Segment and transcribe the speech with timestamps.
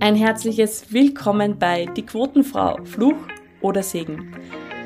[0.00, 3.16] Ein herzliches Willkommen bei Die Quotenfrau, Fluch
[3.60, 4.34] oder Segen.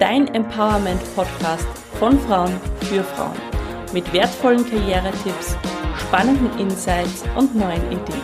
[0.01, 1.67] Dein Empowerment-Podcast
[1.99, 3.37] von Frauen für Frauen.
[3.93, 5.57] Mit wertvollen Karrieretipps,
[5.97, 8.21] spannenden Insights und neuen Ideen.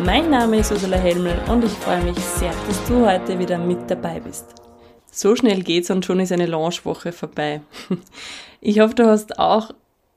[0.00, 3.88] Mein Name ist Ursula Helmel und ich freue mich sehr, dass du heute wieder mit
[3.88, 4.46] dabei bist.
[5.12, 7.60] So schnell geht's und schon ist eine Launchwoche vorbei.
[8.60, 9.72] Ich hoffe, du hast auch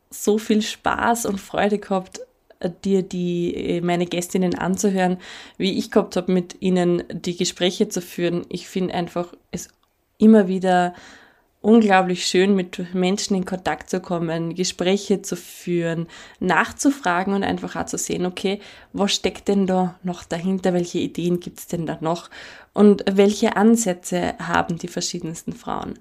[0.09, 2.21] so viel Spaß und Freude gehabt,
[2.83, 5.17] dir die äh, meine Gästinnen anzuhören,
[5.57, 8.45] wie ich gehabt habe, mit ihnen die Gespräche zu führen.
[8.49, 9.69] Ich finde einfach es
[10.17, 10.93] immer wieder
[11.61, 16.07] unglaublich schön, mit Menschen in Kontakt zu kommen, Gespräche zu führen,
[16.39, 18.59] nachzufragen und einfach auch zu sehen, okay,
[18.93, 22.29] was steckt denn da noch dahinter, welche Ideen gibt es denn da noch?
[22.73, 25.97] Und welche Ansätze haben die verschiedensten Frauen.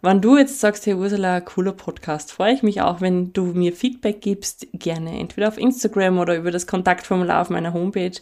[0.00, 3.72] Wenn du jetzt sagst, hey Ursula, cooler Podcast, freue ich mich auch, wenn du mir
[3.72, 8.16] Feedback gibst, gerne entweder auf Instagram oder über das Kontaktformular auf meiner Homepage.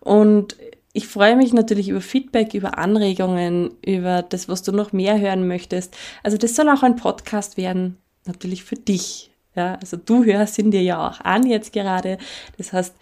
[0.00, 0.56] Und
[0.96, 5.46] ich freue mich natürlich über Feedback, über Anregungen, über das, was du noch mehr hören
[5.46, 5.94] möchtest.
[6.22, 9.30] Also das soll auch ein Podcast werden, natürlich für dich.
[9.54, 12.16] Ja, also du hörst ihn dir ja auch an jetzt gerade.
[12.56, 12.94] Das heißt,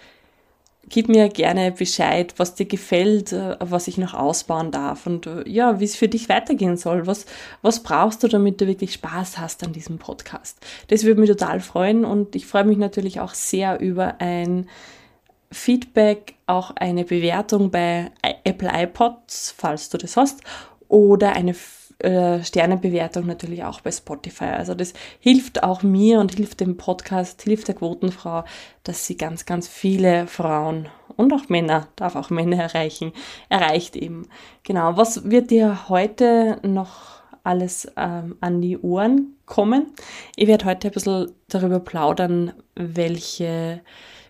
[0.88, 5.48] gib mir gerne Bescheid, was dir gefällt, äh, was ich noch ausbauen darf und äh,
[5.48, 7.06] ja, wie es für dich weitergehen soll.
[7.06, 7.26] Was,
[7.62, 10.58] was brauchst du, damit du wirklich Spaß hast an diesem Podcast?
[10.88, 14.68] Das würde mich total freuen und ich freue mich natürlich auch sehr über ein
[15.54, 18.10] Feedback, auch eine Bewertung bei
[18.44, 20.42] Apple iPods, falls du das hast,
[20.88, 21.54] oder eine
[22.00, 24.46] äh, Sternebewertung natürlich auch bei Spotify.
[24.46, 28.44] Also das hilft auch mir und hilft dem Podcast, hilft der Quotenfrau,
[28.82, 33.12] dass sie ganz, ganz viele Frauen und auch Männer, darf auch Männer erreichen,
[33.48, 34.28] erreicht eben.
[34.64, 39.92] Genau, was wird dir heute noch alles ähm, an die Ohren kommen?
[40.36, 43.82] Ich werde heute ein bisschen darüber plaudern, welche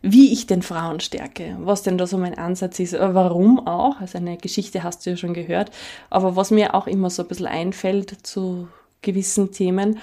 [0.07, 4.01] wie ich den Frauen stärke, was denn da so mein Ansatz ist, äh, warum auch,
[4.01, 5.71] also eine Geschichte hast du ja schon gehört,
[6.11, 8.69] aber was mir auch immer so ein bisschen einfällt zu
[9.01, 9.99] gewissen Themen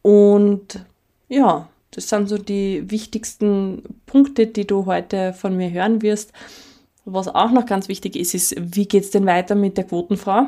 [0.00, 0.84] und
[1.28, 6.32] ja, das sind so die wichtigsten Punkte, die du heute von mir hören wirst.
[7.04, 10.46] Was auch noch ganz wichtig ist, ist, wie geht's denn weiter mit der Quotenfrau?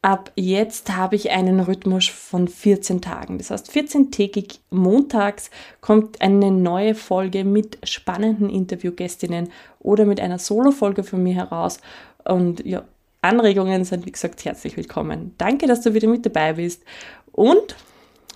[0.00, 3.38] Ab jetzt habe ich einen Rhythmus von 14 Tagen.
[3.38, 5.50] Das heißt, 14-tägig montags
[5.80, 9.50] kommt eine neue Folge mit spannenden Interviewgästinnen
[9.80, 11.78] oder mit einer Solo-Folge von mir heraus.
[12.24, 12.84] Und ja,
[13.22, 15.34] Anregungen sind, wie gesagt, herzlich willkommen.
[15.36, 16.84] Danke, dass du wieder mit dabei bist.
[17.32, 17.74] Und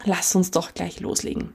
[0.04, 1.54] lass uns doch gleich loslegen.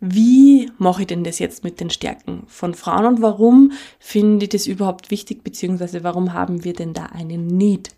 [0.00, 4.50] Wie mache ich denn das jetzt mit den Stärken von Frauen und warum finde ich
[4.50, 7.90] das überhaupt wichtig, beziehungsweise warum haben wir denn da einen Need?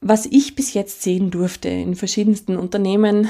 [0.00, 3.28] Was ich bis jetzt sehen durfte in verschiedensten Unternehmen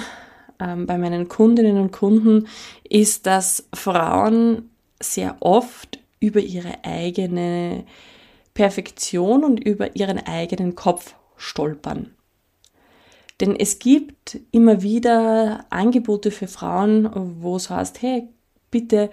[0.60, 2.46] ähm, bei meinen Kundinnen und Kunden,
[2.88, 4.70] ist, dass Frauen
[5.00, 7.84] sehr oft über ihre eigene
[8.54, 12.10] Perfektion und über ihren eigenen Kopf stolpern.
[13.40, 17.08] Denn es gibt immer wieder Angebote für Frauen,
[17.40, 18.28] wo es heißt, hey,
[18.70, 19.10] bitte,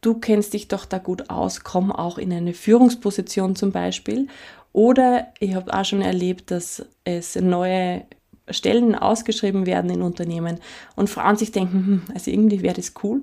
[0.00, 4.28] du kennst dich doch da gut aus, komm auch in eine Führungsposition zum Beispiel.
[4.74, 8.02] Oder ich habe auch schon erlebt, dass es neue
[8.50, 10.58] Stellen ausgeschrieben werden in Unternehmen
[10.96, 13.22] und Frauen sich denken, hm, also irgendwie wäre das cool.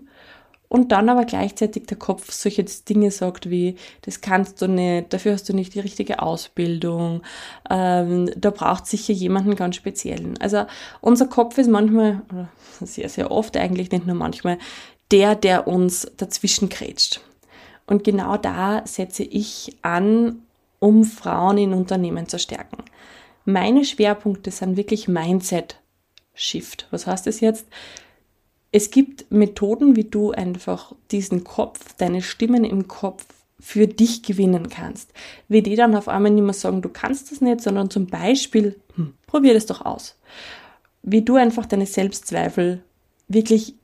[0.70, 5.34] Und dann aber gleichzeitig der Kopf solche Dinge sagt wie, das kannst du nicht, dafür
[5.34, 7.22] hast du nicht die richtige Ausbildung,
[7.70, 10.38] ähm, da braucht sicher jemanden ganz speziellen.
[10.40, 10.64] Also
[11.02, 12.48] unser Kopf ist manchmal, oder
[12.80, 14.58] sehr, sehr oft eigentlich, nicht nur manchmal,
[15.12, 17.20] der, der uns dazwischen krätscht.
[17.88, 20.44] Und genau da setze ich an
[20.82, 22.84] um Frauen in Unternehmen zu stärken.
[23.46, 25.80] Meine Schwerpunkte sind wirklich Mindset
[26.34, 26.88] Shift.
[26.92, 27.68] Was heißt das jetzt?
[28.72, 33.26] Es gibt Methoden, wie du einfach diesen Kopf, deine Stimmen im Kopf
[33.60, 35.14] für dich gewinnen kannst.
[35.48, 38.80] Wie die dann auf einmal nicht mehr sagen, du kannst das nicht, sondern zum Beispiel,
[38.96, 40.18] hm, probier das doch aus.
[41.04, 42.84] Wie du einfach deine Selbstzweifel
[43.28, 43.76] wirklich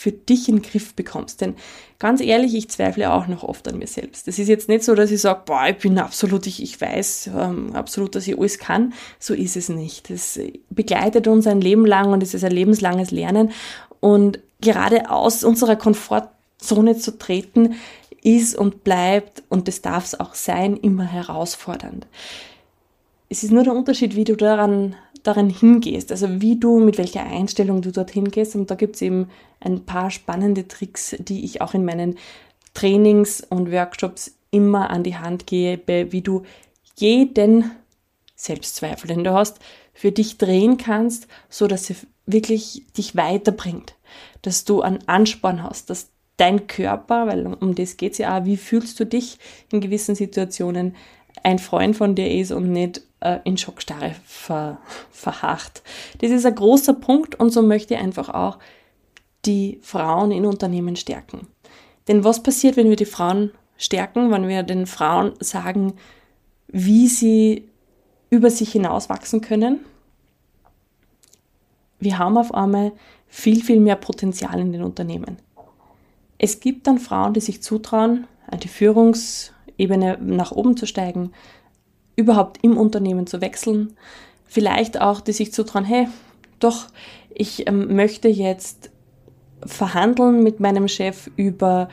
[0.00, 1.42] für dich in den Griff bekommst.
[1.42, 1.56] Denn
[1.98, 4.26] ganz ehrlich, ich zweifle auch noch oft an mir selbst.
[4.26, 7.28] Das ist jetzt nicht so, dass ich sage, boah, ich bin absolut, ich, ich weiß
[7.36, 8.94] ähm, absolut, dass ich alles kann.
[9.18, 10.08] So ist es nicht.
[10.08, 13.50] Das begleitet uns ein Leben lang und es ist ein lebenslanges Lernen.
[14.00, 17.74] Und gerade aus unserer Komfortzone zu treten,
[18.22, 22.06] ist und bleibt, und das darf es auch sein, immer herausfordernd.
[23.28, 27.24] Es ist nur der Unterschied, wie du daran darin hingehst, also wie du, mit welcher
[27.24, 28.54] Einstellung du dorthin gehst.
[28.54, 29.28] Und da gibt es eben
[29.60, 32.16] ein paar spannende Tricks, die ich auch in meinen
[32.74, 36.42] Trainings und Workshops immer an die Hand gebe, wie du
[36.96, 37.70] jeden
[38.34, 39.58] Selbstzweifel, den du hast,
[39.92, 41.96] für dich drehen kannst, so dass er
[42.26, 43.94] wirklich dich weiterbringt,
[44.42, 48.44] dass du einen Ansporn hast, dass dein Körper, weil um das geht es ja auch,
[48.46, 49.38] wie fühlst du dich
[49.70, 50.96] in gewissen Situationen,
[51.42, 54.78] ein Freund von dir ist und nicht äh, in Schockstarre ver,
[55.10, 55.82] verharrt.
[56.18, 58.58] Das ist ein großer Punkt und so möchte ich einfach auch
[59.44, 61.46] die Frauen in Unternehmen stärken.
[62.08, 65.94] Denn was passiert, wenn wir die Frauen stärken, wenn wir den Frauen sagen,
[66.68, 67.68] wie sie
[68.28, 69.80] über sich hinaus wachsen können?
[71.98, 72.92] Wir haben auf einmal
[73.28, 75.38] viel, viel mehr Potenzial in den Unternehmen.
[76.38, 78.68] Es gibt dann Frauen, die sich zutrauen, an die
[79.80, 81.32] Führungsebene nach oben zu steigen,
[82.16, 83.96] überhaupt im Unternehmen zu wechseln.
[84.46, 86.08] Vielleicht auch, die sich zutrauen, hey,
[86.58, 86.88] doch,
[87.34, 88.90] ich ähm, möchte jetzt
[89.64, 91.88] verhandeln mit meinem Chef über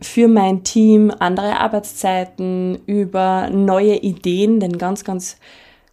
[0.00, 5.38] für mein Team andere Arbeitszeiten, über neue Ideen, denn ganz, ganz,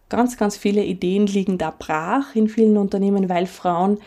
[0.08, 3.98] ganz, ganz viele Ideen liegen da brach in vielen Unternehmen, weil Frauen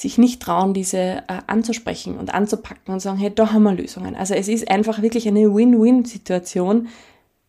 [0.00, 4.16] sich nicht trauen, diese äh, anzusprechen und anzupacken und sagen, hey, da haben wir Lösungen.
[4.16, 6.88] Also es ist einfach wirklich eine Win-Win-Situation,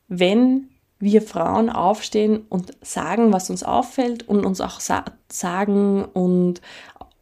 [0.09, 0.68] wenn
[1.00, 6.62] wir Frauen aufstehen und sagen, was uns auffällt und uns auch sa sagen und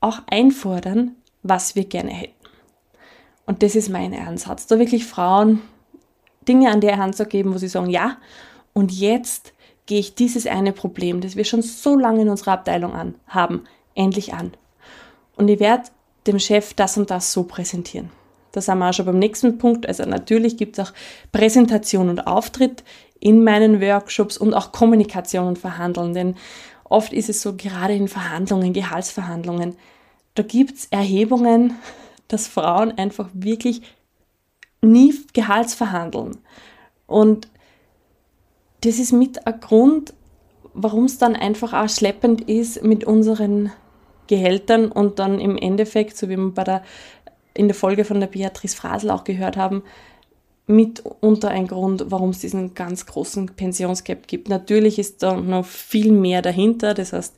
[0.01, 2.33] auch einfordern, was wir gerne hätten.
[3.45, 5.61] Und das ist mein Ansatz, da wirklich Frauen
[6.47, 8.17] Dinge an der Hand zu geben, wo sie sagen, ja,
[8.73, 9.53] und jetzt
[9.85, 13.65] gehe ich dieses eine Problem, das wir schon so lange in unserer Abteilung an, haben,
[13.93, 14.53] endlich an.
[15.39, 15.83] Und ich werde
[16.27, 18.09] dem Chef das und das so präsentieren.
[18.51, 19.87] Da sind wir auch schon beim nächsten Punkt.
[19.87, 20.93] Also natürlich gibt es auch
[21.31, 22.83] Präsentation und Auftritt
[23.21, 26.13] in meinen Workshops und auch Kommunikation und Verhandeln.
[26.13, 26.35] Denn
[26.83, 29.77] oft ist es so, gerade in Verhandlungen, Gehaltsverhandlungen,
[30.35, 31.75] da gibt es Erhebungen,
[32.27, 33.81] dass Frauen einfach wirklich
[34.81, 36.37] nie Gehaltsverhandeln.
[37.07, 37.47] Und
[38.81, 40.13] das ist mit ein Grund,
[40.73, 43.71] warum es dann einfach auch schleppend ist mit unseren
[44.29, 46.83] Gehältern und dann im Endeffekt, so wie wir bei der,
[47.55, 49.83] in der Folge von der Beatrice Frasel auch gehört haben,
[50.67, 54.47] mitunter ein Grund, warum es diesen ganz großen Pensionsgap gibt.
[54.47, 56.93] Natürlich ist da noch viel mehr dahinter.
[56.93, 57.35] Das heißt,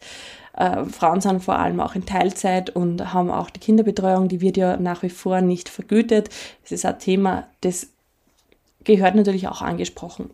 [0.57, 4.57] äh, Frauen sind vor allem auch in Teilzeit und haben auch die Kinderbetreuung, die wird
[4.57, 6.29] ja nach wie vor nicht vergütet.
[6.63, 7.87] Das ist ein Thema, das
[8.83, 10.29] gehört natürlich auch angesprochen.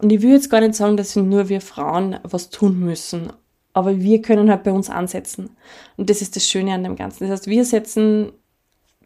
[0.00, 3.32] Und ich will jetzt gar nicht sagen, dass nur wir Frauen was tun müssen
[3.72, 5.50] aber wir können halt bei uns ansetzen.
[5.96, 7.24] Und das ist das Schöne an dem Ganzen.
[7.24, 8.32] Das heißt, wir setzen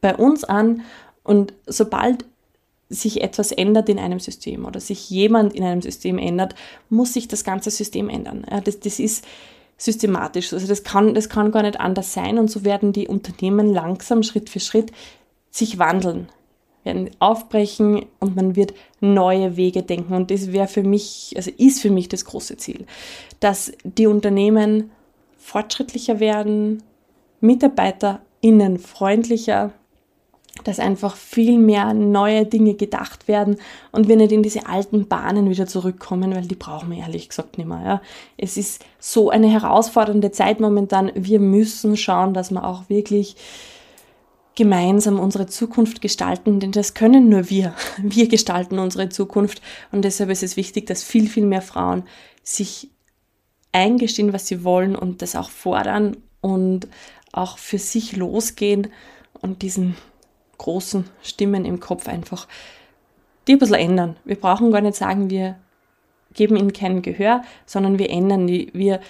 [0.00, 0.82] bei uns an
[1.22, 2.24] und sobald
[2.88, 6.54] sich etwas ändert in einem System oder sich jemand in einem System ändert,
[6.90, 8.46] muss sich das ganze System ändern.
[8.50, 9.24] Ja, das, das ist
[9.76, 10.52] systematisch.
[10.52, 14.22] Also das kann, das kann gar nicht anders sein und so werden die Unternehmen langsam
[14.22, 14.92] Schritt für Schritt
[15.50, 16.28] sich wandeln
[16.84, 20.14] werden aufbrechen und man wird neue Wege denken.
[20.14, 22.86] Und das wäre für mich, also ist für mich das große Ziel,
[23.40, 24.90] dass die Unternehmen
[25.38, 26.82] fortschrittlicher werden,
[27.40, 29.72] MitarbeiterInnen freundlicher,
[30.62, 33.56] dass einfach viel mehr neue Dinge gedacht werden
[33.90, 37.58] und wir nicht in diese alten Bahnen wieder zurückkommen, weil die brauchen wir ehrlich gesagt
[37.58, 37.82] nicht mehr.
[37.84, 38.02] Ja.
[38.36, 41.10] Es ist so eine herausfordernde Zeit momentan.
[41.14, 43.36] Wir müssen schauen, dass wir auch wirklich
[44.56, 47.74] gemeinsam unsere Zukunft gestalten, denn das können nur wir.
[48.02, 52.04] Wir gestalten unsere Zukunft und deshalb ist es wichtig, dass viel, viel mehr Frauen
[52.42, 52.90] sich
[53.72, 56.86] eingestehen, was sie wollen und das auch fordern und
[57.32, 58.88] auch für sich losgehen
[59.40, 59.96] und diesen
[60.58, 62.46] großen Stimmen im Kopf einfach
[63.46, 64.16] die ein bisschen ändern.
[64.24, 65.56] Wir brauchen gar nicht sagen, wir
[66.32, 69.00] geben ihnen kein Gehör, sondern wir ändern die, wir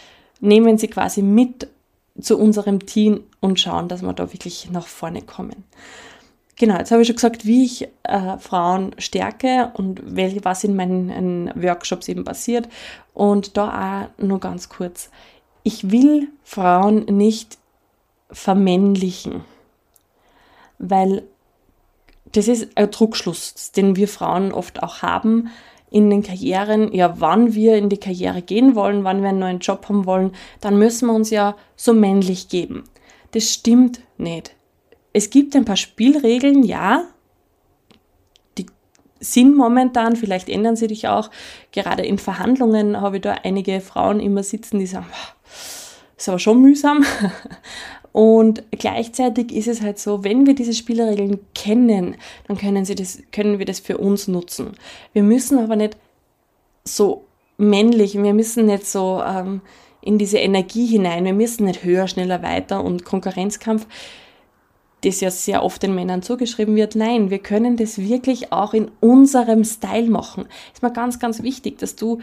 [0.40, 1.68] nehmen sie quasi mit
[2.20, 5.64] zu unserem Team und schauen, dass wir da wirklich nach vorne kommen.
[6.56, 10.76] Genau, jetzt habe ich schon gesagt, wie ich äh, Frauen stärke und welche, was in
[10.76, 12.68] meinen in Workshops eben passiert.
[13.12, 15.10] Und da auch nur ganz kurz.
[15.64, 17.58] Ich will Frauen nicht
[18.30, 19.44] vermännlichen,
[20.78, 21.24] weil
[22.32, 25.50] das ist ein Druckschluss, den wir Frauen oft auch haben,
[25.94, 29.60] in den Karrieren, ja, wann wir in die Karriere gehen wollen, wann wir einen neuen
[29.60, 32.82] Job haben wollen, dann müssen wir uns ja so männlich geben.
[33.30, 34.56] Das stimmt nicht.
[35.12, 37.04] Es gibt ein paar Spielregeln, ja,
[38.58, 38.66] die
[39.20, 41.30] sind momentan, vielleicht ändern sie dich auch.
[41.70, 45.06] Gerade in Verhandlungen habe ich da einige Frauen immer sitzen, die sagen,
[46.16, 47.04] ist aber schon mühsam.
[48.14, 52.14] Und gleichzeitig ist es halt so, wenn wir diese Spielregeln kennen,
[52.46, 54.74] dann können, sie das, können wir das für uns nutzen.
[55.12, 55.96] Wir müssen aber nicht
[56.84, 57.24] so
[57.56, 59.62] männlich, wir müssen nicht so ähm,
[60.00, 63.84] in diese Energie hinein, wir müssen nicht höher, schneller, weiter und Konkurrenzkampf,
[65.02, 66.94] das ja sehr oft den Männern zugeschrieben wird.
[66.94, 70.46] Nein, wir können das wirklich auch in unserem Style machen.
[70.72, 72.20] Ist mir ganz, ganz wichtig, dass du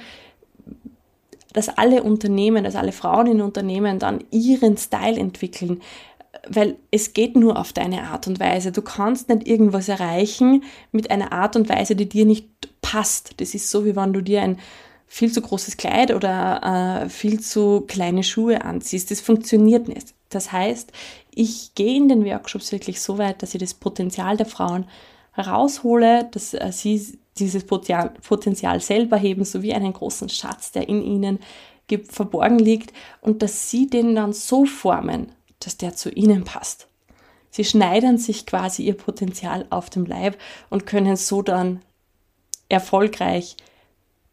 [1.54, 5.82] dass alle Unternehmen, dass alle Frauen in Unternehmen dann ihren Style entwickeln,
[6.48, 8.72] weil es geht nur auf deine Art und Weise.
[8.72, 12.48] Du kannst nicht irgendwas erreichen mit einer Art und Weise, die dir nicht
[12.82, 13.40] passt.
[13.40, 14.58] Das ist so, wie wenn du dir ein
[15.08, 19.12] viel zu großes Kleid oder äh, viel zu kleine Schuhe anziehst.
[19.12, 20.14] Das funktioniert nicht.
[20.30, 20.92] Das heißt,
[21.36, 24.86] ich gehe in den Workshops wirklich so weit, dass ich das Potenzial der Frauen
[25.34, 31.40] heraushole, dass äh, sie dieses Potenzial selber heben, sowie einen großen Schatz, der in ihnen
[32.10, 36.88] verborgen liegt, und dass sie den dann so formen, dass der zu ihnen passt.
[37.50, 40.38] Sie schneidern sich quasi ihr Potenzial auf dem Leib
[40.70, 41.82] und können so dann
[42.70, 43.58] erfolgreich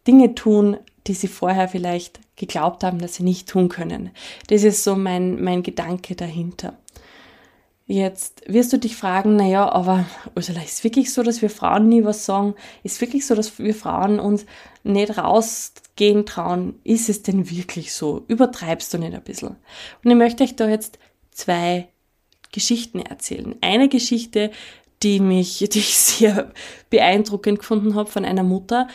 [0.07, 0.77] Dinge tun,
[1.09, 4.11] die sie vorher vielleicht geglaubt haben, dass sie nicht tun können.
[4.47, 6.77] Das ist so mein, mein Gedanke dahinter.
[7.91, 10.05] Jetzt wirst du dich fragen, naja, aber
[10.37, 12.55] Ursula, ist wirklich so, dass wir Frauen nie was sagen?
[12.83, 14.45] Ist wirklich so, dass wir Frauen uns
[14.85, 16.79] nicht rausgehen trauen?
[16.85, 18.27] Ist es denn wirklich so?
[18.29, 19.57] Übertreibst du nicht ein bisschen?
[20.05, 20.99] Und ich möchte euch da jetzt
[21.31, 21.89] zwei
[22.53, 23.57] Geschichten erzählen.
[23.63, 24.51] Eine Geschichte,
[25.03, 26.53] die mich, die ich sehr
[26.91, 28.89] beeindruckend gefunden habe von einer Mutter,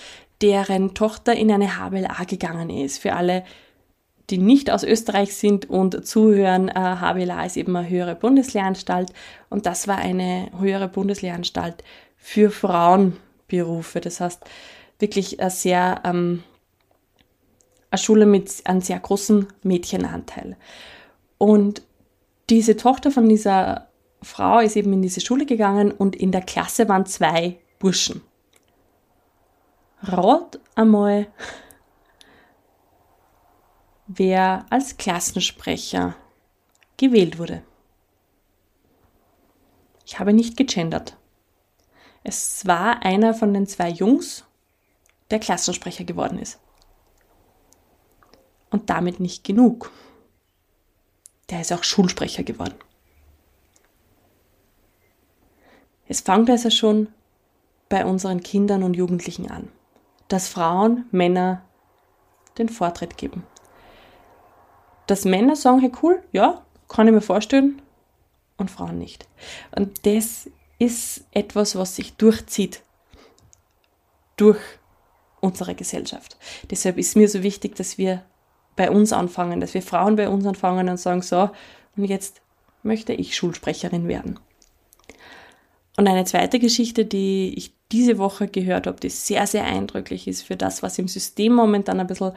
[0.43, 2.99] deren Tochter in eine HBLA gegangen ist.
[2.99, 3.43] Für alle,
[4.29, 9.11] die nicht aus Österreich sind und zuhören, äh, HBLA ist eben eine höhere Bundeslehranstalt
[9.49, 11.83] und das war eine höhere Bundeslehranstalt
[12.17, 13.99] für Frauenberufe.
[13.99, 14.43] Das heißt,
[14.99, 16.43] wirklich eine sehr, ähm,
[17.91, 20.55] eine Schule mit einem sehr großen Mädchenanteil.
[21.37, 21.83] Und
[22.49, 23.89] diese Tochter von dieser
[24.21, 28.21] Frau ist eben in diese Schule gegangen und in der Klasse waren zwei Burschen.
[30.01, 31.27] Rat einmal,
[34.07, 36.15] wer als Klassensprecher
[36.97, 37.63] gewählt wurde.
[40.05, 41.17] Ich habe nicht gegendert.
[42.23, 44.45] Es war einer von den zwei Jungs,
[45.31, 46.59] der Klassensprecher geworden ist.
[48.69, 49.91] Und damit nicht genug
[51.53, 52.73] der ist auch Schulsprecher geworden.
[56.07, 57.09] Es fängt also schon
[57.89, 59.69] bei unseren Kindern und Jugendlichen an,
[60.27, 61.63] dass Frauen Männer
[62.57, 63.43] den Vortritt geben.
[65.07, 67.81] Dass Männer sagen, hey cool, ja, kann ich mir vorstellen,
[68.57, 69.27] und Frauen nicht.
[69.75, 72.81] Und das ist etwas, was sich durchzieht
[74.37, 74.59] durch
[75.39, 76.37] unsere Gesellschaft.
[76.69, 78.23] Deshalb ist mir so wichtig, dass wir
[78.75, 81.49] bei uns anfangen, dass wir Frauen bei uns anfangen und sagen, so,
[81.95, 82.41] und jetzt
[82.81, 84.39] möchte ich Schulsprecherin werden.
[85.95, 90.41] Und eine zweite Geschichte, die ich diese Woche gehört habe, die sehr, sehr eindrücklich ist
[90.41, 92.31] für das, was im System momentan ein bisschen,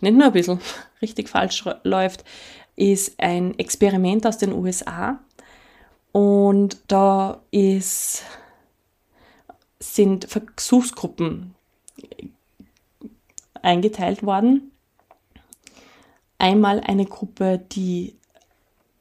[0.00, 0.60] nicht nur ein bisschen,
[1.02, 2.24] richtig falsch läuft,
[2.74, 5.20] ist ein Experiment aus den USA.
[6.12, 8.22] Und da ist,
[9.78, 11.54] sind Versuchsgruppen
[13.60, 14.72] eingeteilt worden
[16.42, 18.16] einmal eine Gruppe, die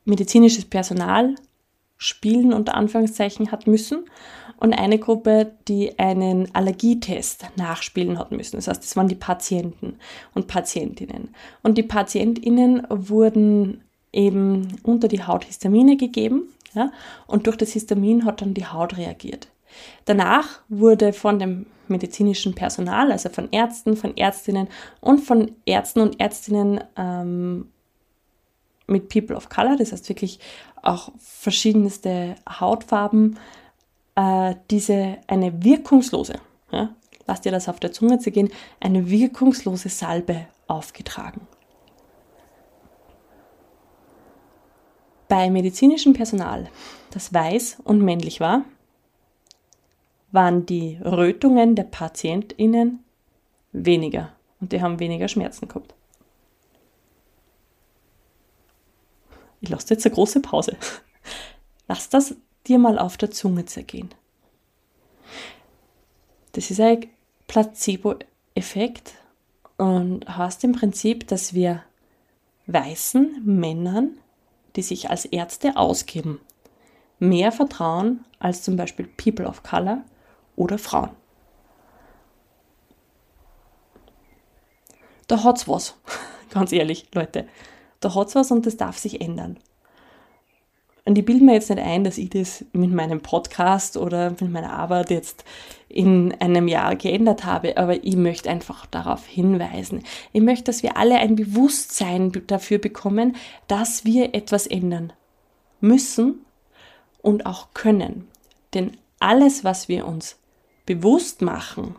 [0.05, 1.35] medizinisches Personal
[2.01, 4.05] spielen unter Anführungszeichen hat müssen
[4.57, 8.55] und eine Gruppe, die einen Allergietest nachspielen hat müssen.
[8.55, 9.97] Das heißt, das waren die Patienten
[10.33, 11.29] und Patientinnen.
[11.61, 16.91] Und die Patientinnen wurden eben unter die Haut Histamine gegeben ja,
[17.27, 19.49] und durch das Histamin hat dann die Haut reagiert.
[20.05, 24.69] Danach wurde von dem medizinischen Personal, also von Ärzten, von Ärztinnen
[25.01, 27.67] und von Ärzten und Ärztinnen ähm,
[28.87, 30.39] mit People of Color, das heißt wirklich
[30.81, 33.37] auch verschiedenste Hautfarben,
[34.15, 36.35] äh, diese eine wirkungslose,
[36.71, 36.93] ja,
[37.27, 41.47] lasst ihr das auf der Zunge zu gehen, eine wirkungslose Salbe aufgetragen.
[45.27, 46.69] Bei medizinischem Personal,
[47.11, 48.65] das weiß und männlich war,
[50.31, 53.03] waren die Rötungen der PatientInnen
[53.71, 55.93] weniger und die haben weniger Schmerzen gehabt.
[59.61, 60.75] Ich lasse jetzt eine große Pause.
[61.87, 62.35] Lass das
[62.67, 64.09] dir mal auf der Zunge zergehen.
[66.53, 67.07] Das ist ein
[67.47, 69.13] Placebo-Effekt
[69.77, 71.83] und heißt im Prinzip, dass wir
[72.67, 74.17] weißen Männern,
[74.75, 76.39] die sich als Ärzte ausgeben,
[77.19, 80.03] mehr vertrauen als zum Beispiel People of Color,
[80.55, 81.11] oder Frauen.
[85.27, 85.95] Da hat's was,
[86.49, 87.47] ganz ehrlich, Leute.
[88.01, 89.57] Da hat's was und das darf sich ändern.
[91.03, 94.51] Und ich bilde mir jetzt nicht ein, dass ich das mit meinem Podcast oder mit
[94.51, 95.43] meiner Arbeit jetzt
[95.89, 100.03] in einem Jahr geändert habe, aber ich möchte einfach darauf hinweisen.
[100.31, 103.35] Ich möchte, dass wir alle ein Bewusstsein dafür bekommen,
[103.67, 105.11] dass wir etwas ändern
[105.79, 106.45] müssen
[107.21, 108.27] und auch können.
[108.73, 110.37] Denn alles, was wir uns
[110.85, 111.95] bewusst machen,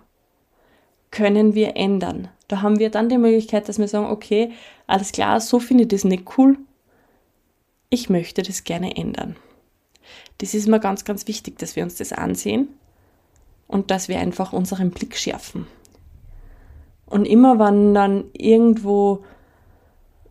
[1.12, 2.28] können wir ändern.
[2.48, 4.50] Da haben wir dann die Möglichkeit, dass wir sagen, okay,
[4.88, 6.58] alles klar, so finde ich das nicht cool.
[7.90, 9.36] ich möchte das gerne ändern.
[10.38, 12.68] Das ist mir ganz, ganz wichtig, dass wir uns das ansehen
[13.68, 15.66] und dass wir einfach unseren Blick schärfen.
[17.04, 19.24] Und immer wenn dann irgendwo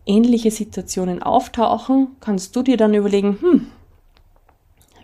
[0.06, 3.66] ähnliche Situationen auftauchen, kannst du dir dann überlegen, hm,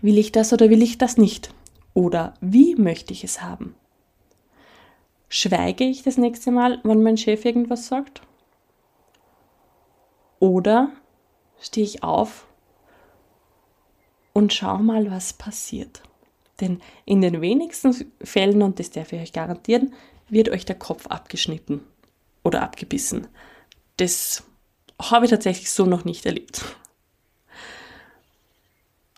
[0.01, 1.53] will ich das oder will ich das nicht?
[1.93, 3.75] Oder wie möchte ich es haben?
[5.29, 8.21] Schweige ich das nächste Mal, wenn mein Chef irgendwas sagt?
[10.39, 10.91] Oder
[11.59, 12.47] stehe ich auf
[14.33, 16.01] und schau mal, was passiert?
[16.59, 19.93] Denn in den wenigsten Fällen, und das darf ich euch garantieren,
[20.29, 21.81] wird euch der Kopf abgeschnitten
[22.43, 23.27] oder abgebissen.
[23.97, 24.43] Das
[25.01, 26.63] habe ich tatsächlich so noch nicht erlebt.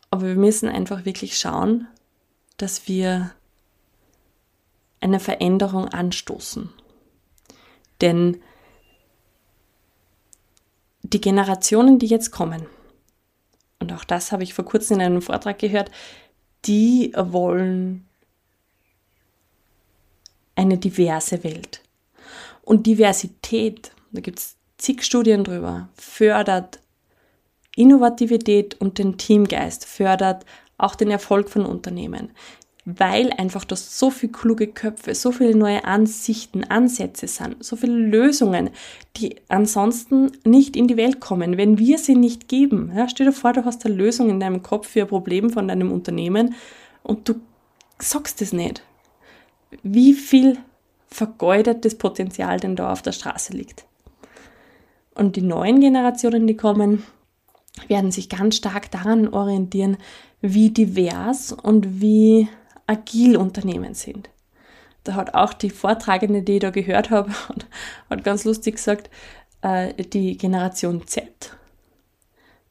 [0.09, 1.87] Aber wir müssen einfach wirklich schauen,
[2.57, 3.31] dass wir
[5.01, 6.69] eine Veränderung anstoßen.
[7.99, 8.41] Denn
[11.03, 12.65] die Generationen, die jetzt kommen,
[13.79, 15.91] und auch das habe ich vor kurzem in einem Vortrag gehört,
[16.65, 18.07] die wollen
[20.55, 21.81] eine diverse Welt.
[22.61, 26.79] Und Diversität, da gibt es zig Studien drüber, fördert
[27.75, 30.45] Innovativität und den Teamgeist, fördert
[30.77, 32.31] auch den Erfolg von Unternehmen,
[32.85, 37.93] weil einfach das so viele kluge Köpfe, so viele neue Ansichten, Ansätze sind, so viele
[37.93, 38.71] Lösungen,
[39.17, 42.91] die ansonsten nicht in die Welt kommen, wenn wir sie nicht geben.
[42.95, 45.67] Ja, stell dir vor, du hast eine Lösung in deinem Kopf für ein Problem von
[45.67, 46.55] deinem Unternehmen
[47.03, 47.35] und du
[47.99, 48.83] sagst es nicht.
[49.83, 50.57] Wie viel
[51.07, 53.85] vergeudetes Potenzial denn da auf der Straße liegt.
[55.13, 57.03] Und die neuen Generationen, die kommen,
[57.87, 59.97] werden sich ganz stark daran orientieren,
[60.41, 62.47] wie divers und wie
[62.91, 64.29] agil Unternehmen sind.
[65.03, 67.31] Da hat auch die Vortragende, die ich da gehört habe,
[68.09, 69.09] hat ganz lustig gesagt,
[69.61, 71.55] äh, die Generation Z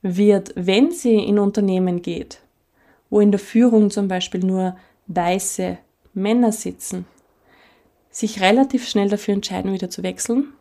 [0.02, 2.40] wird, wenn sie in Unternehmen geht,
[3.10, 4.76] wo in der Führung zum Beispiel nur
[5.08, 5.78] weiße
[6.14, 7.06] Männer sitzen,
[8.10, 10.52] sich relativ schnell dafür entscheiden, wieder zu wechseln,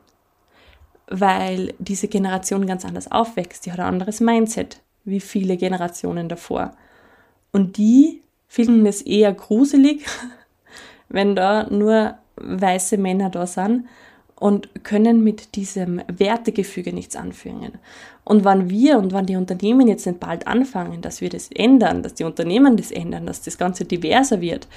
[1.07, 3.65] weil diese Generation ganz anders aufwächst.
[3.65, 6.71] Die hat ein anderes Mindset wie viele Generationen davor.
[7.51, 10.05] Und die finden es eher gruselig,
[11.07, 13.87] wenn da nur weiße Männer da sind
[14.35, 17.77] und können mit diesem Wertegefüge nichts anfangen.
[18.23, 22.03] Und wann wir und wann die Unternehmen jetzt nicht bald anfangen, dass wir das ändern,
[22.03, 24.67] dass die Unternehmen das ändern, dass das Ganze diverser wird,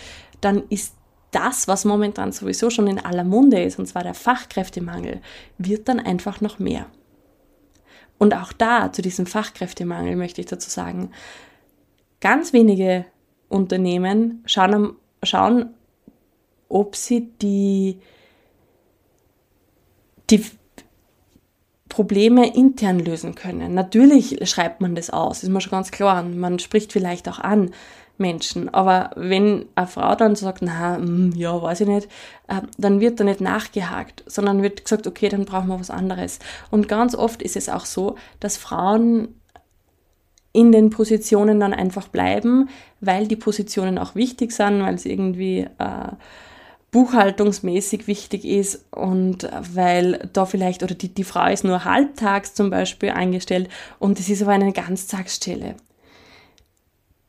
[0.40, 0.94] dann ist
[1.30, 5.20] das, was momentan sowieso schon in aller Munde ist, und zwar der Fachkräftemangel,
[5.58, 6.86] wird dann einfach noch mehr.
[8.18, 11.10] Und auch da, zu diesem Fachkräftemangel, möchte ich dazu sagen,
[12.20, 13.06] ganz wenige
[13.52, 15.70] Unternehmen schauen, schauen
[16.68, 17.98] ob sie die,
[20.30, 20.44] die
[21.88, 23.74] Probleme intern lösen können.
[23.74, 26.22] Natürlich schreibt man das aus, ist mir schon ganz klar.
[26.22, 27.70] Man spricht vielleicht auch an,
[28.18, 28.72] Menschen.
[28.72, 32.08] Aber wenn eine Frau dann sagt, na, hm, ja, weiß ich nicht,
[32.48, 36.38] äh, dann wird da nicht nachgehakt, sondern wird gesagt, okay, dann brauchen wir was anderes.
[36.70, 39.34] Und ganz oft ist es auch so, dass Frauen
[40.52, 42.68] in den Positionen dann einfach bleiben,
[43.00, 46.12] weil die Positionen auch wichtig sind, weil es irgendwie äh,
[46.90, 52.68] buchhaltungsmäßig wichtig ist und weil da vielleicht, oder die, die Frau ist nur halbtags zum
[52.68, 55.74] Beispiel eingestellt und es ist aber eine Ganztagsstelle.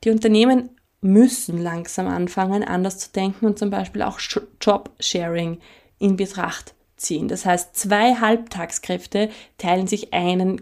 [0.03, 4.19] Die Unternehmen müssen langsam anfangen, anders zu denken und zum Beispiel auch
[4.61, 5.59] Job-Sharing
[5.97, 7.29] in Betracht ziehen.
[7.29, 10.61] Das heißt, zwei Halbtagskräfte teilen sich einen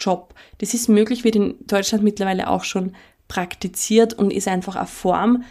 [0.00, 0.34] Ganztagsjob.
[0.58, 2.92] Das ist möglich, wird in Deutschland mittlerweile auch schon
[3.28, 5.44] praktiziert und ist einfach eine Form,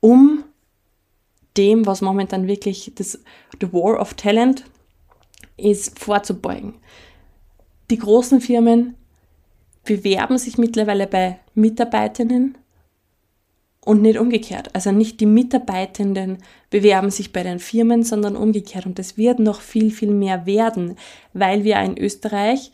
[0.00, 0.44] um
[1.56, 3.20] dem, was momentan wirklich das
[3.60, 4.64] The War of Talent
[5.56, 6.74] ist, vorzubeugen.
[7.90, 8.94] Die großen Firmen
[9.84, 12.56] bewerben sich mittlerweile bei Mitarbeitenden
[13.84, 14.74] und nicht umgekehrt.
[14.74, 16.38] Also nicht die Mitarbeitenden
[16.70, 18.86] bewerben sich bei den Firmen, sondern umgekehrt.
[18.86, 20.96] Und das wird noch viel, viel mehr werden,
[21.34, 22.70] weil wir in Österreich,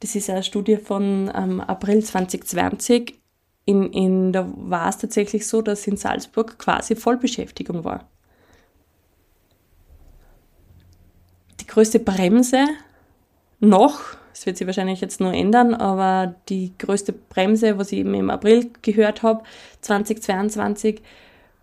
[0.00, 3.18] das ist eine Studie von ähm, April 2020,
[3.66, 8.08] in, in, da war es tatsächlich so, dass in Salzburg quasi Vollbeschäftigung war.
[11.60, 12.64] Die größte Bremse
[13.60, 14.00] noch
[14.40, 18.30] das wird sich wahrscheinlich jetzt nur ändern, aber die größte Bremse, was ich eben im
[18.30, 19.42] April gehört habe,
[19.82, 21.02] 2022,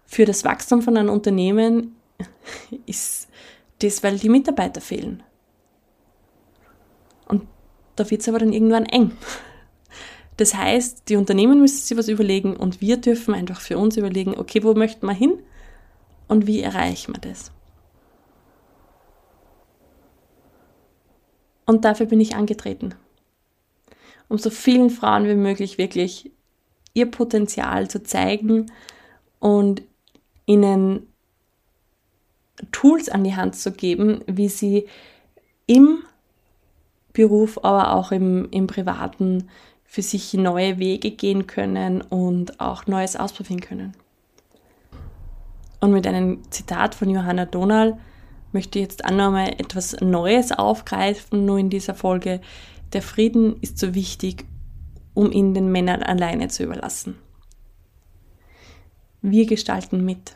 [0.06, 1.96] für das Wachstum von einem Unternehmen
[2.86, 3.30] ist
[3.80, 5.24] das, weil die Mitarbeiter fehlen.
[7.98, 9.12] Da wird es aber dann irgendwann eng.
[10.38, 14.36] Das heißt, die Unternehmen müssen sich was überlegen und wir dürfen einfach für uns überlegen,
[14.38, 15.40] okay, wo möchten wir hin
[16.28, 17.52] und wie erreichen wir das?
[21.66, 22.94] Und dafür bin ich angetreten.
[24.30, 26.32] um so vielen Frauen wie möglich wirklich
[26.94, 28.72] ihr Potenzial zu zeigen
[29.40, 29.82] und
[30.46, 31.08] ihnen
[32.72, 34.88] Tools an die Hand zu geben, wie sie
[35.68, 36.04] im
[37.18, 39.50] Beruf, aber auch im, im Privaten
[39.86, 43.94] für sich neue Wege gehen können und auch Neues ausprobieren können.
[45.80, 47.98] Und mit einem Zitat von Johanna Donal
[48.52, 52.40] möchte ich jetzt auch nochmal etwas Neues aufgreifen, nur in dieser Folge.
[52.94, 54.46] Der Frieden ist so wichtig,
[55.16, 57.18] um ihn den Männern alleine zu überlassen.
[59.24, 60.36] Wir gestalten mit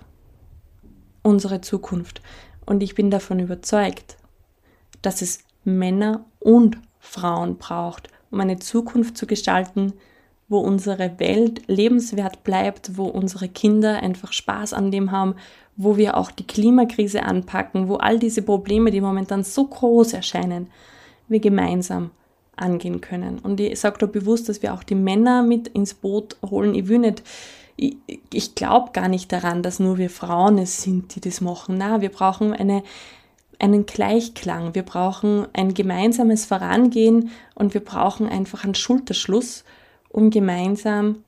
[1.21, 2.21] unsere Zukunft.
[2.65, 4.17] Und ich bin davon überzeugt,
[5.03, 9.93] dass es Männer und Frauen braucht, um eine Zukunft zu gestalten,
[10.49, 15.35] wo unsere Welt lebenswert bleibt, wo unsere Kinder einfach Spaß an dem haben,
[15.77, 20.67] wo wir auch die Klimakrise anpacken, wo all diese Probleme, die momentan so groß erscheinen,
[21.29, 22.11] wir gemeinsam
[22.57, 23.39] angehen können.
[23.39, 26.75] Und ich sage da bewusst, dass wir auch die Männer mit ins Boot holen.
[26.75, 27.23] Ich will nicht,
[27.77, 27.95] ich,
[28.33, 31.77] ich glaube gar nicht daran, dass nur wir Frauen es sind, die das machen.
[31.77, 32.83] Na, wir brauchen eine,
[33.61, 39.63] einen Gleichklang, wir brauchen ein gemeinsames Vorangehen und wir brauchen einfach einen Schulterschluss
[40.11, 41.23] um gemeinsam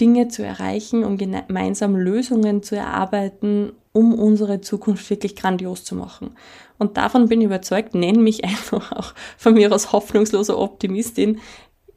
[0.00, 6.34] Dinge zu erreichen, um gemeinsam Lösungen zu erarbeiten, um unsere Zukunft wirklich grandios zu machen.
[6.78, 11.40] Und davon bin ich überzeugt, nenne mich einfach auch von mir aus hoffnungslose Optimistin.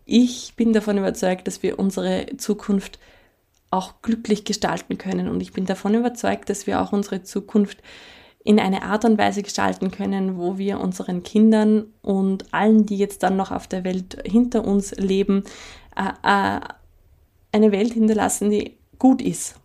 [0.06, 3.00] Ich bin davon überzeugt, dass wir unsere Zukunft
[3.71, 5.28] auch glücklich gestalten können.
[5.28, 7.80] Und ich bin davon überzeugt, dass wir auch unsere Zukunft
[8.46, 13.24] in eine Art und Weise gestalten können, wo wir unseren Kindern und allen, die jetzt
[13.24, 15.44] dann noch auf der Welt hinter uns leben,
[15.98, 16.60] äh, äh,
[17.52, 19.56] eine Welt hinterlassen, die gut ist,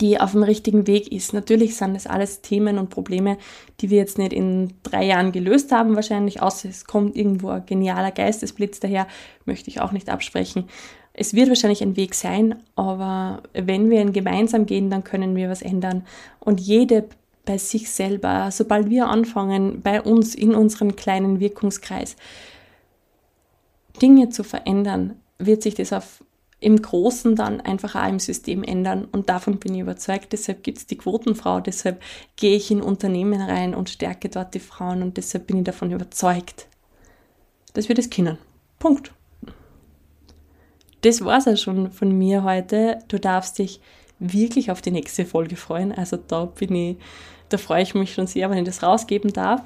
[0.00, 1.34] die auf dem richtigen Weg ist.
[1.34, 3.38] Natürlich sind das alles Themen und Probleme,
[3.80, 7.64] die wir jetzt nicht in drei Jahren gelöst haben, wahrscheinlich, außer es kommt irgendwo ein
[7.64, 9.06] genialer Geistesblitz daher,
[9.44, 10.64] möchte ich auch nicht absprechen.
[11.12, 15.48] Es wird wahrscheinlich ein Weg sein, aber wenn wir ihn gemeinsam gehen, dann können wir
[15.48, 16.04] was ändern.
[16.40, 17.04] Und jede
[17.44, 22.16] bei sich selber, sobald wir anfangen, bei uns in unserem kleinen Wirkungskreis
[24.00, 26.24] Dinge zu verändern, wird sich das auf,
[26.60, 29.06] im Großen dann einfach auch im System ändern.
[29.10, 30.32] Und davon bin ich überzeugt.
[30.32, 32.00] Deshalb gibt es die Quotenfrau, deshalb
[32.36, 35.90] gehe ich in Unternehmen rein und stärke dort die Frauen und deshalb bin ich davon
[35.90, 36.68] überzeugt,
[37.74, 38.38] dass wir das können.
[38.78, 39.12] Punkt.
[41.02, 43.00] Das war es ja schon von mir heute.
[43.08, 43.80] Du darfst dich
[44.22, 45.92] wirklich auf die nächste Folge freuen.
[45.92, 46.96] Also da bin ich
[47.52, 49.62] da freue ich mich schon sehr, wenn ich das rausgeben darf.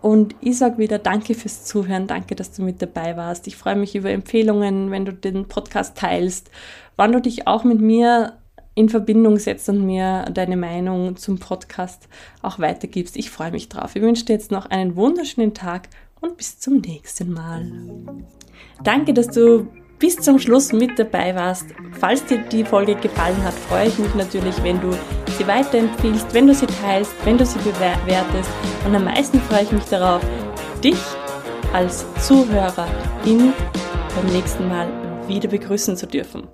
[0.00, 3.46] Und ich sage wieder Danke fürs Zuhören, danke, dass du mit dabei warst.
[3.46, 6.50] Ich freue mich über Empfehlungen, wenn du den Podcast teilst,
[6.96, 8.34] wann du dich auch mit mir
[8.74, 12.08] in Verbindung setzt und mir deine Meinung zum Podcast
[12.40, 13.16] auch weitergibst.
[13.16, 13.94] Ich freue mich drauf.
[13.94, 15.88] Ich wünsche dir jetzt noch einen wunderschönen Tag
[16.20, 17.70] und bis zum nächsten Mal.
[18.82, 19.68] Danke, dass du
[20.02, 21.66] bis zum Schluss mit dabei warst.
[22.00, 24.90] Falls dir die Folge gefallen hat, freue ich mich natürlich, wenn du
[25.38, 28.50] sie weiterempfiehlst, wenn du sie teilst, wenn du sie bewertest.
[28.84, 30.20] Und am meisten freue ich mich darauf,
[30.82, 30.98] dich
[31.72, 33.52] als Zuhörerin
[34.16, 34.88] beim nächsten Mal
[35.28, 36.48] wieder begrüßen zu dürfen.